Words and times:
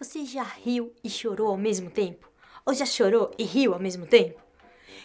Você 0.00 0.24
já 0.24 0.44
riu 0.44 0.94
e 1.02 1.10
chorou 1.10 1.48
ao 1.48 1.56
mesmo 1.56 1.90
tempo? 1.90 2.30
Ou 2.64 2.72
já 2.72 2.86
chorou 2.86 3.32
e 3.36 3.42
riu 3.42 3.74
ao 3.74 3.80
mesmo 3.80 4.06
tempo? 4.06 4.40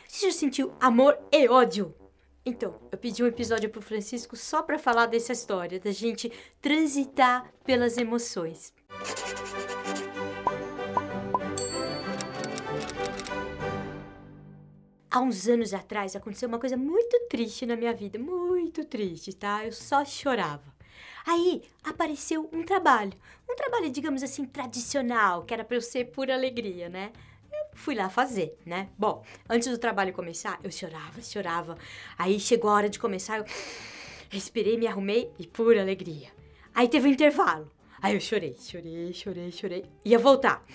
Você 0.07 0.27
já 0.27 0.37
sentiu 0.37 0.71
amor 0.79 1.17
e 1.31 1.47
ódio? 1.49 1.95
Então, 2.45 2.79
eu 2.91 2.97
pedi 2.99 3.23
um 3.23 3.27
episódio 3.27 3.71
pro 3.71 3.81
Francisco 3.81 4.35
só 4.35 4.61
para 4.61 4.77
falar 4.77 5.07
dessa 5.07 5.33
história, 5.33 5.79
da 5.79 5.91
gente 5.91 6.31
transitar 6.61 7.51
pelas 7.63 7.97
emoções. 7.97 8.71
Há 15.09 15.19
uns 15.19 15.47
anos 15.47 15.73
atrás 15.73 16.15
aconteceu 16.15 16.47
uma 16.47 16.59
coisa 16.59 16.77
muito 16.77 17.27
triste 17.29 17.65
na 17.65 17.75
minha 17.75 17.93
vida, 17.93 18.19
muito 18.19 18.85
triste, 18.85 19.33
tá? 19.33 19.65
Eu 19.65 19.71
só 19.71 20.05
chorava. 20.05 20.72
Aí 21.25 21.63
apareceu 21.83 22.49
um 22.51 22.63
trabalho, 22.63 23.13
um 23.49 23.55
trabalho, 23.55 23.89
digamos 23.89 24.23
assim, 24.23 24.45
tradicional, 24.45 25.43
que 25.43 25.53
era 25.53 25.63
para 25.63 25.77
eu 25.77 25.81
ser 25.81 26.05
pura 26.05 26.33
alegria, 26.33 26.89
né? 26.89 27.11
Eu 27.51 27.65
fui 27.73 27.95
lá 27.95 28.09
fazer, 28.09 28.57
né? 28.65 28.89
Bom, 28.97 29.23
antes 29.49 29.67
do 29.67 29.77
trabalho 29.77 30.13
começar, 30.13 30.59
eu 30.63 30.71
chorava, 30.71 31.21
chorava. 31.21 31.77
Aí 32.17 32.39
chegou 32.39 32.69
a 32.69 32.73
hora 32.73 32.89
de 32.89 32.99
começar, 32.99 33.37
eu 33.37 33.45
respirei, 34.29 34.77
me 34.77 34.87
arrumei 34.87 35.31
e 35.39 35.47
pura 35.47 35.81
alegria. 35.81 36.29
Aí 36.73 36.87
teve 36.87 37.07
um 37.07 37.11
intervalo. 37.11 37.71
Aí 38.01 38.15
eu 38.15 38.19
chorei, 38.19 38.57
chorei, 38.59 39.13
chorei, 39.13 39.51
chorei. 39.51 39.85
Ia 40.03 40.19
voltar. 40.19 40.65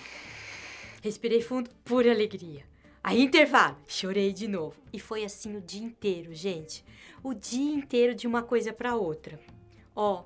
Respirei 1.01 1.41
fundo, 1.41 1.69
pura 1.85 2.11
alegria. 2.11 2.63
Aí, 3.03 3.21
intervalo, 3.21 3.77
chorei 3.87 4.33
de 4.33 4.47
novo. 4.47 4.75
E 4.91 4.99
foi 4.99 5.23
assim 5.23 5.55
o 5.55 5.61
dia 5.61 5.81
inteiro, 5.81 6.33
gente. 6.33 6.83
O 7.23 7.33
dia 7.33 7.73
inteiro 7.73 8.13
de 8.13 8.27
uma 8.27 8.43
coisa 8.43 8.73
para 8.73 8.95
outra. 8.95 9.39
Ó, 10.01 10.23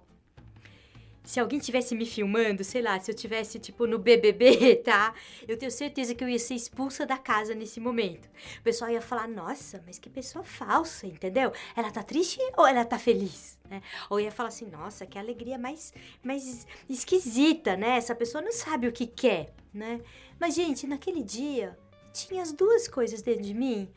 se 1.24 1.40
alguém 1.40 1.58
tivesse 1.58 1.96
me 1.96 2.06
filmando, 2.06 2.64
sei 2.64 2.80
lá, 2.80 3.00
se 3.00 3.10
eu 3.10 3.16
tivesse 3.16 3.58
tipo 3.58 3.88
no 3.88 3.98
BBB, 3.98 4.76
tá? 4.86 5.16
Eu 5.48 5.58
tenho 5.58 5.72
certeza 5.72 6.14
que 6.14 6.24
eu 6.24 6.30
ia 6.30 6.38
ser 6.38 6.54
expulsa 6.54 7.08
da 7.08 7.18
casa 7.18 7.56
nesse 7.56 7.80
momento. 7.80 8.30
O 8.60 8.62
pessoal 8.62 8.92
ia 8.92 9.02
falar: 9.02 9.28
"Nossa, 9.28 9.82
mas 9.84 9.98
que 9.98 10.12
pessoa 10.12 10.46
falsa", 10.46 11.08
entendeu? 11.08 11.52
Ela 11.76 11.90
tá 11.90 12.04
triste 12.04 12.40
ou 12.56 12.68
ela 12.68 12.86
tá 12.86 13.00
feliz, 13.00 13.58
né? 13.68 13.82
Ou 14.12 14.20
ia 14.20 14.32
falar 14.32 14.50
assim: 14.50 14.68
"Nossa, 14.68 15.08
que 15.08 15.18
alegria 15.18 15.58
mais 15.58 15.92
mais 16.22 16.68
esquisita, 16.88 17.76
né? 17.76 17.98
Essa 17.98 18.14
pessoa 18.14 18.44
não 18.44 18.52
sabe 18.52 18.88
o 18.88 18.92
que 18.92 19.08
quer", 19.08 19.56
né? 19.74 20.02
Mas 20.40 20.54
gente, 20.54 20.86
naquele 20.86 21.24
dia 21.24 21.76
tinha 22.14 22.44
as 22.44 22.52
duas 22.52 22.88
coisas 22.88 23.24
dentro 23.24 23.42
de 23.42 23.56
mim, 23.56 23.90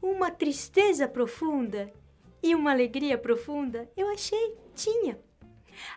uma 0.00 0.30
tristeza 0.30 1.08
profunda 1.08 1.92
e 2.40 2.54
uma 2.54 2.70
alegria 2.70 3.18
profunda. 3.18 3.90
Eu 3.96 4.08
achei 4.10 4.54
tinha. 4.76 5.18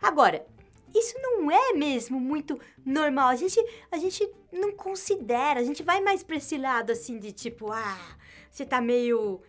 Agora, 0.02 0.46
isso 0.94 1.16
não 1.20 1.52
é 1.52 1.74
mesmo 1.74 2.20
muito 2.20 2.60
normal. 2.86 3.30
A 3.30 3.36
gente, 3.36 3.60
a 3.92 3.98
gente 3.98 4.28
não 4.52 4.72
considera, 4.72 5.60
a 5.60 5.64
gente 5.64 5.84
vai 5.84 6.02
mais 6.02 6.24
pra 6.24 6.38
esse 6.38 6.58
lado 6.58 6.92
assim 6.92 7.20
de 7.20 7.32
tipo, 7.32 7.72
ah, 7.72 8.18
você 8.50 8.66
tá 8.66 8.82
meio 8.82 9.42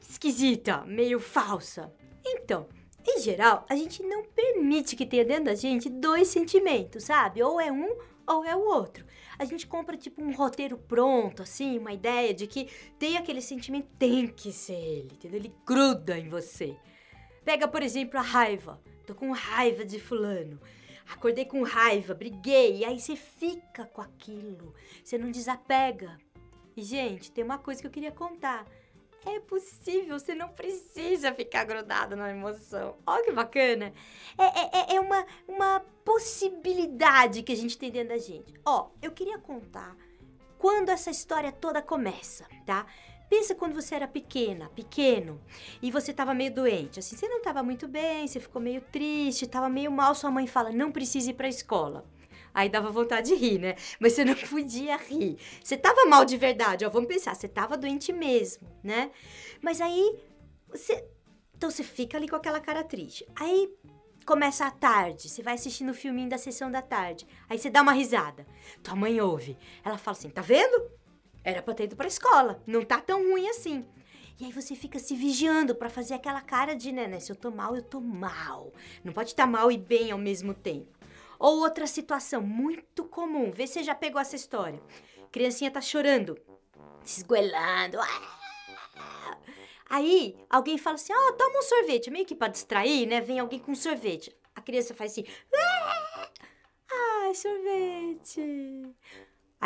esquisita, 0.00 0.84
meio 0.86 1.20
falsa. 1.20 1.92
Então, 2.24 2.68
em 3.06 3.20
geral, 3.20 3.64
a 3.68 3.76
gente 3.76 4.02
não 4.02 4.24
permite 4.24 4.96
que 4.96 5.06
tenha 5.06 5.24
dentro 5.24 5.44
da 5.44 5.54
gente 5.54 5.88
dois 5.88 6.28
sentimentos, 6.28 7.04
sabe? 7.04 7.42
Ou 7.42 7.60
é 7.60 7.70
um 7.70 7.96
ou 8.26 8.44
é 8.44 8.56
o 8.56 8.60
outro. 8.60 9.04
A 9.38 9.44
gente 9.44 9.66
compra 9.66 9.96
tipo 9.96 10.22
um 10.22 10.34
roteiro 10.34 10.76
pronto, 10.76 11.42
assim, 11.42 11.78
uma 11.78 11.92
ideia 11.92 12.34
de 12.34 12.46
que 12.46 12.68
tem 12.98 13.16
aquele 13.16 13.40
sentimento, 13.40 13.88
tem 13.98 14.26
que 14.26 14.52
ser 14.52 14.72
ele, 14.72 15.10
entendeu? 15.12 15.38
Ele 15.38 15.54
gruda 15.64 16.18
em 16.18 16.28
você. 16.28 16.76
Pega, 17.44 17.68
por 17.68 17.82
exemplo, 17.82 18.18
a 18.18 18.22
raiva. 18.22 18.80
Tô 19.06 19.14
com 19.14 19.30
raiva 19.30 19.84
de 19.84 20.00
fulano. 20.00 20.60
Acordei 21.08 21.44
com 21.44 21.62
raiva, 21.62 22.14
briguei, 22.14 22.78
e 22.78 22.84
aí 22.84 22.98
você 22.98 23.14
fica 23.14 23.86
com 23.86 24.00
aquilo. 24.00 24.74
Você 25.04 25.16
não 25.16 25.30
desapega. 25.30 26.18
E, 26.76 26.82
gente, 26.82 27.30
tem 27.30 27.44
uma 27.44 27.58
coisa 27.58 27.80
que 27.80 27.86
eu 27.86 27.90
queria 27.90 28.10
contar. 28.10 28.66
É 29.24 29.40
possível, 29.40 30.18
você 30.18 30.34
não 30.34 30.48
precisa 30.50 31.32
ficar 31.32 31.64
grudado 31.64 32.14
na 32.14 32.30
emoção. 32.30 32.96
Olha 33.06 33.24
que 33.24 33.32
bacana. 33.32 33.92
É, 34.36 34.44
é, 34.44 34.70
é, 34.72 34.96
é 34.96 35.00
uma, 35.00 35.26
uma 35.48 35.80
possibilidade 36.04 37.42
que 37.42 37.52
a 37.52 37.56
gente 37.56 37.78
tem 37.78 37.90
dentro 37.90 38.10
da 38.10 38.18
gente. 38.18 38.54
Ó, 38.64 38.90
eu 39.00 39.10
queria 39.10 39.38
contar 39.38 39.96
quando 40.58 40.90
essa 40.90 41.10
história 41.10 41.50
toda 41.50 41.82
começa, 41.82 42.46
tá? 42.64 42.86
Pensa 43.28 43.54
quando 43.54 43.74
você 43.74 43.94
era 43.94 44.06
pequena, 44.06 44.68
pequeno, 44.70 45.40
e 45.82 45.90
você 45.90 46.12
estava 46.12 46.32
meio 46.32 46.54
doente, 46.54 47.00
assim, 47.00 47.16
você 47.16 47.28
não 47.28 47.38
estava 47.38 47.62
muito 47.62 47.88
bem, 47.88 48.26
você 48.26 48.38
ficou 48.38 48.62
meio 48.62 48.80
triste, 48.80 49.44
estava 49.44 49.68
meio 49.68 49.90
mal, 49.90 50.14
sua 50.14 50.30
mãe 50.30 50.46
fala, 50.46 50.70
não 50.70 50.92
precisa 50.92 51.30
ir 51.30 51.34
para 51.34 51.46
a 51.46 51.50
escola. 51.50 52.06
Aí 52.54 52.70
dava 52.70 52.90
vontade 52.90 53.28
de 53.28 53.34
rir, 53.34 53.58
né? 53.58 53.74
Mas 54.00 54.14
você 54.14 54.24
não 54.24 54.34
podia 54.48 54.96
rir. 54.96 55.36
Você 55.62 55.76
tava 55.76 56.06
mal 56.06 56.24
de 56.24 56.36
verdade, 56.36 56.86
ó, 56.86 56.88
vamos 56.88 57.08
pensar, 57.08 57.34
você 57.34 57.46
tava 57.46 57.76
doente 57.76 58.12
mesmo, 58.12 58.66
né? 58.82 59.10
Mas 59.60 59.80
aí 59.80 60.18
você 60.70 61.04
então 61.56 61.70
você 61.70 61.82
fica 61.82 62.18
ali 62.18 62.28
com 62.28 62.36
aquela 62.36 62.60
cara 62.60 62.84
triste. 62.84 63.26
Aí 63.34 63.72
começa 64.26 64.66
a 64.66 64.70
tarde, 64.70 65.28
você 65.28 65.42
vai 65.42 65.54
assistindo 65.54 65.90
o 65.90 65.94
filminho 65.94 66.28
da 66.28 66.36
sessão 66.36 66.70
da 66.70 66.82
tarde. 66.82 67.26
Aí 67.48 67.58
você 67.58 67.70
dá 67.70 67.80
uma 67.80 67.92
risada. 67.92 68.46
Tua 68.82 68.94
mãe 68.94 69.20
ouve. 69.20 69.56
Ela 69.84 69.96
fala 69.96 70.16
assim: 70.16 70.28
"Tá 70.28 70.42
vendo? 70.42 70.90
Era 71.46 71.62
pra 71.62 71.74
ter 71.74 71.84
ido 71.84 71.94
pra 71.94 72.08
escola. 72.08 72.60
Não 72.66 72.84
tá 72.84 73.00
tão 73.00 73.30
ruim 73.30 73.48
assim." 73.48 73.86
E 74.38 74.44
aí 74.44 74.52
você 74.52 74.74
fica 74.74 74.98
se 74.98 75.14
vigiando 75.14 75.74
para 75.74 75.88
fazer 75.88 76.12
aquela 76.12 76.42
cara 76.42 76.74
de, 76.74 76.92
né, 76.92 77.06
né, 77.06 77.20
se 77.20 77.32
eu 77.32 77.36
tô 77.36 77.50
mal, 77.50 77.74
eu 77.74 77.82
tô 77.82 78.00
mal. 78.00 78.70
Não 79.02 79.12
pode 79.12 79.30
estar 79.30 79.44
tá 79.44 79.50
mal 79.50 79.72
e 79.72 79.78
bem 79.78 80.10
ao 80.10 80.18
mesmo 80.18 80.52
tempo. 80.52 80.92
Ou 81.38 81.60
outra 81.60 81.86
situação 81.86 82.42
muito 82.42 83.04
comum, 83.04 83.50
vê 83.50 83.66
se 83.66 83.74
você 83.74 83.82
já 83.84 83.94
pegou 83.94 84.20
essa 84.20 84.36
história. 84.36 84.82
Criancinha 85.32 85.70
tá 85.70 85.80
chorando, 85.80 86.36
se 87.02 87.20
esgoelando. 87.20 87.98
Ah! 88.00 89.38
Aí 89.88 90.36
alguém 90.50 90.76
fala 90.76 90.96
assim: 90.96 91.12
Ó, 91.14 91.28
oh, 91.28 91.32
toma 91.34 91.58
um 91.58 91.62
sorvete, 91.62 92.10
meio 92.10 92.26
que 92.26 92.34
pra 92.34 92.48
distrair, 92.48 93.06
né? 93.06 93.20
Vem 93.20 93.38
alguém 93.38 93.58
com 93.58 93.74
sorvete. 93.74 94.36
A 94.54 94.60
criança 94.60 94.94
faz 94.94 95.12
assim: 95.12 95.24
ah! 95.54 96.30
Ai, 96.92 97.34
sorvete. 97.34 98.94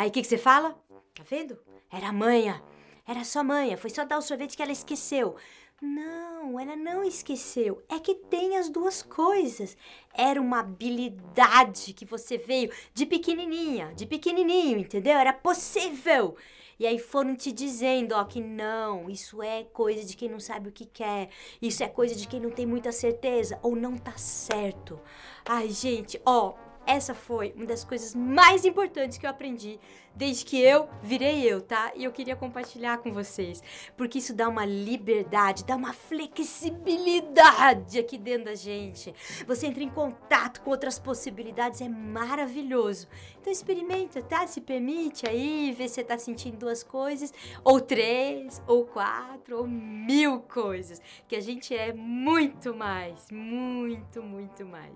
Aí 0.01 0.09
o 0.09 0.11
que, 0.11 0.23
que 0.23 0.27
você 0.27 0.37
fala? 0.39 0.75
Tá 1.13 1.23
vendo? 1.29 1.59
Era 1.91 2.09
a 2.09 2.11
manha. 2.11 2.59
Era 3.07 3.23
sua 3.23 3.43
manha. 3.43 3.77
Foi 3.77 3.91
só 3.91 4.03
dar 4.03 4.17
o 4.17 4.21
sorvete 4.23 4.57
que 4.57 4.63
ela 4.63 4.71
esqueceu. 4.71 5.35
Não, 5.79 6.59
ela 6.59 6.75
não 6.75 7.03
esqueceu. 7.03 7.83
É 7.87 7.99
que 7.99 8.15
tem 8.15 8.57
as 8.57 8.67
duas 8.67 9.03
coisas. 9.03 9.77
Era 10.11 10.41
uma 10.41 10.61
habilidade 10.61 11.93
que 11.93 12.03
você 12.03 12.35
veio 12.35 12.71
de 12.95 13.05
pequenininha, 13.05 13.93
de 13.93 14.07
pequenininho, 14.07 14.79
entendeu? 14.79 15.19
Era 15.19 15.33
possível. 15.33 16.35
E 16.79 16.87
aí 16.87 16.97
foram 16.97 17.35
te 17.35 17.51
dizendo, 17.51 18.13
ó, 18.13 18.23
que 18.23 18.41
não, 18.41 19.07
isso 19.07 19.43
é 19.43 19.65
coisa 19.65 20.03
de 20.03 20.15
quem 20.15 20.27
não 20.27 20.39
sabe 20.39 20.69
o 20.69 20.71
que 20.71 20.87
quer. 20.87 21.29
Isso 21.61 21.83
é 21.83 21.87
coisa 21.87 22.15
de 22.15 22.27
quem 22.27 22.39
não 22.39 22.49
tem 22.49 22.65
muita 22.65 22.91
certeza 22.91 23.59
ou 23.61 23.75
não 23.75 23.95
tá 23.95 24.17
certo. 24.17 24.99
Ai, 25.45 25.69
gente, 25.69 26.19
ó, 26.25 26.55
essa 26.85 27.13
foi 27.13 27.53
uma 27.55 27.65
das 27.65 27.83
coisas 27.83 28.15
mais 28.15 28.65
importantes 28.65 29.17
que 29.17 29.25
eu 29.25 29.29
aprendi 29.29 29.79
desde 30.15 30.45
que 30.45 30.61
eu 30.61 30.87
virei 31.01 31.49
eu, 31.49 31.61
tá? 31.61 31.93
E 31.95 32.03
eu 32.03 32.11
queria 32.11 32.35
compartilhar 32.35 32.97
com 32.97 33.13
vocês, 33.13 33.63
porque 33.95 34.17
isso 34.17 34.33
dá 34.33 34.49
uma 34.49 34.65
liberdade, 34.65 35.63
dá 35.63 35.75
uma 35.75 35.93
flexibilidade 35.93 37.99
aqui 37.99 38.17
dentro 38.17 38.45
da 38.45 38.55
gente. 38.55 39.13
Você 39.47 39.67
entra 39.67 39.83
em 39.83 39.89
contato 39.89 40.61
com 40.61 40.69
outras 40.69 40.97
possibilidades, 40.99 41.81
é 41.81 41.89
maravilhoso. 41.89 43.07
Então 43.39 43.51
experimenta, 43.51 44.21
tá? 44.21 44.45
Se 44.45 44.61
permite 44.61 45.27
aí, 45.27 45.71
vê 45.71 45.87
se 45.87 45.95
você 45.95 46.03
tá 46.03 46.15
sentindo 46.17 46.57
duas 46.57 46.83
coisas, 46.83 47.33
ou 47.63 47.79
três, 47.79 48.61
ou 48.67 48.85
quatro, 48.85 49.57
ou 49.57 49.67
mil 49.67 50.41
coisas, 50.41 51.01
que 51.27 51.35
a 51.35 51.41
gente 51.41 51.75
é 51.75 51.93
muito 51.93 52.75
mais, 52.75 53.31
muito, 53.31 54.21
muito 54.21 54.63
mais. 54.65 54.93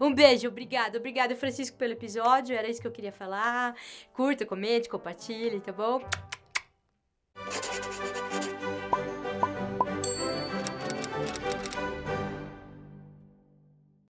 Um 0.00 0.14
beijo, 0.14 0.46
obrigado, 0.48 0.96
obrigado 0.96 1.27
Obrigada, 1.28 1.36
Francisco, 1.36 1.76
pelo 1.76 1.92
episódio. 1.92 2.56
Era 2.56 2.68
isso 2.70 2.80
que 2.80 2.86
eu 2.86 2.92
queria 2.92 3.12
falar. 3.12 3.74
Curta, 4.14 4.46
comente, 4.46 4.88
compartilhe, 4.88 5.60
tá 5.60 5.72
bom? 5.72 6.00